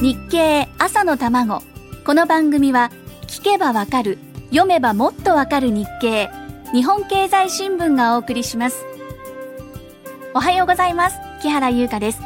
[0.00, 1.62] 日経朝の卵。
[2.06, 2.90] この番組は
[3.26, 6.30] 聞けばわかる読めばもっとわかる日経
[6.72, 8.82] 日本経済新聞がお送りします。
[10.32, 11.18] おはようございます。
[11.42, 12.20] 木原優香です。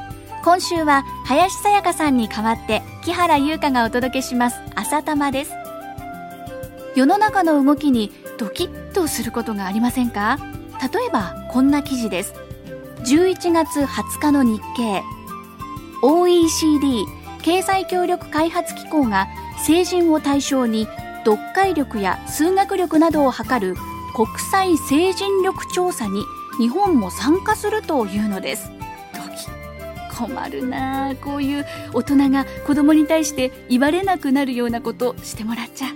[0.45, 4.61] 今週は林さやかさんに代わって木原優香がお届けします。
[4.77, 5.52] 朝玉です。
[6.95, 10.38] 世の中の動きにドキッとすることがありませんか？
[10.80, 12.34] 例えばこんな記事です。
[13.00, 15.03] 11月20日の日経。
[16.04, 17.04] OECD
[17.44, 20.89] 経済協力開発機構が成人を対象に
[21.25, 23.76] 読解力や数学力などを測る
[24.14, 26.25] 国際成人力調査に
[26.58, 28.71] 日本も参加するというのです。
[30.16, 35.88] 困るなあこういう大人が子供に対して言われなくなるようなことしてもらっちゃ。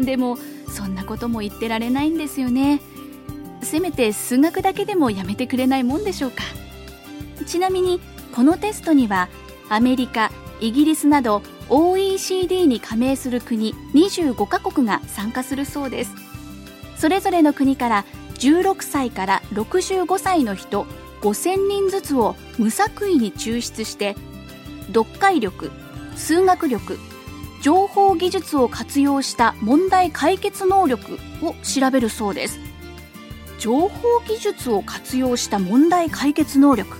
[0.00, 2.80] でもそんなことも言ってられないんですよね。
[3.62, 6.42] せめて数学だけでもやめてくれないもんでしょうか。
[7.46, 8.00] ちなみに
[8.34, 9.28] このテストには
[9.68, 10.32] アメリカ
[10.62, 16.14] イギリスなど OECD に加盟する国25カ国が参加するそうです。
[16.96, 18.04] それぞれの国から
[18.34, 20.86] 16歳から65歳の人
[21.20, 24.14] 5000人ずつを無作為に抽出して
[24.88, 25.72] 読解力
[26.14, 26.96] 数学力
[27.60, 32.60] 情報技術を活用した問題解決能力を調べるそうです。
[33.58, 36.96] 情報技術を活用した問題解決能力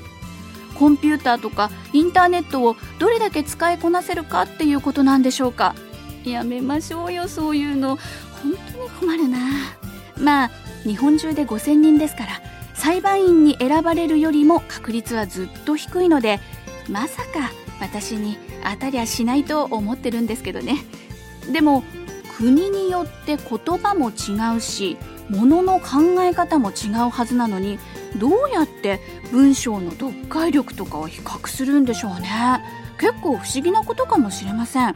[0.82, 5.76] コンピューターとかインターネットをどれだけ使いこなせるかっていうことなんでしょうか。
[6.24, 7.98] やめましょうよそういうの。
[8.42, 9.38] 本当に困るな。
[10.18, 10.50] まあ
[10.82, 12.42] 日本中で5000人ですから
[12.74, 16.40] 裁判員に選ばれるよりも確率はずっと低いので
[16.90, 18.36] まさか私に
[18.68, 20.78] 当たりゃしないと思ってるんですけどね。
[21.52, 21.84] でも
[22.42, 24.96] 国によって言葉も違うし
[25.28, 27.78] ものの考え方も違うはずなのに
[28.18, 28.98] どうやって
[29.30, 32.28] 文章の読解力とかを比較するんでしょうね。
[32.98, 34.94] 結構不思議なことかもしれません。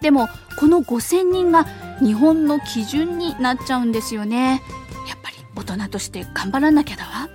[0.00, 0.28] でも
[0.58, 1.66] この5000人が
[2.00, 4.60] 日本の基準になっちゃうんですよね。
[5.08, 7.28] やっぱり大人として頑張らなきゃだわ。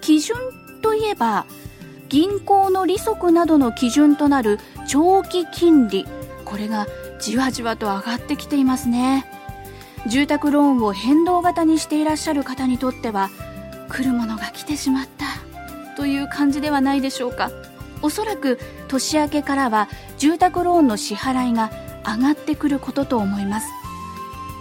[0.00, 0.36] 基準
[0.82, 1.46] といえば
[2.08, 4.58] 銀行の利息などの基準となる
[4.88, 6.04] 長期金利。
[6.44, 6.86] これが
[7.20, 9.26] じわじわと上がってきていますね。
[10.06, 13.30] 住宅ローンを変動型にしていらっしゃる方にとっては
[13.88, 15.26] 来るものが来てしまった。
[15.96, 17.50] という感じではないでしょうか。
[18.02, 21.70] おそらく年明けからは住宅ローンの支払いが
[22.06, 23.66] 上がってくることと思います。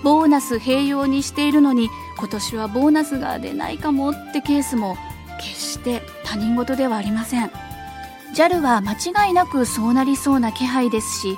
[0.03, 4.97] ボーナス併用にしているのに今年はボーナスが出ないかもってケースも
[5.39, 7.51] 決して他人事ではありません。
[8.35, 8.93] JAL は間
[9.27, 11.37] 違いなくそうなりそうな気配ですし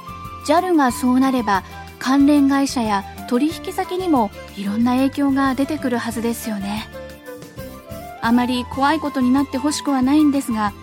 [0.49, 1.63] JAL がそうなれば
[1.99, 6.87] 関連会社や取引先にもいろんな影響が出てくるはずですよね。
[8.21, 10.73] あまり怖いことになってほしくはないんですが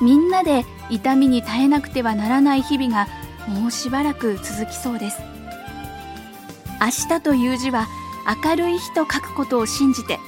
[0.00, 3.06] みんなで痛みに耐えなくてはならない日々が
[3.46, 5.20] もうしばらく続きそうです。
[6.80, 6.86] 明
[7.16, 7.86] 日という字は
[8.42, 10.18] 明るい日と書くことを信じて。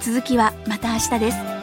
[0.00, 1.53] 続きはまた明日です。